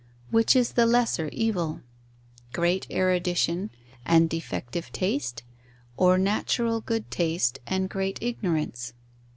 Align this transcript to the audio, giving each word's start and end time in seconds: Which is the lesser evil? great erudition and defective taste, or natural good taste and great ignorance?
Which 0.31 0.55
is 0.55 0.71
the 0.71 0.87
lesser 0.87 1.27
evil? 1.31 1.81
great 2.53 2.87
erudition 2.89 3.69
and 4.03 4.31
defective 4.31 4.91
taste, 4.91 5.43
or 5.95 6.17
natural 6.17 6.81
good 6.81 7.11
taste 7.11 7.59
and 7.67 7.87
great 7.87 8.17
ignorance? 8.19 8.93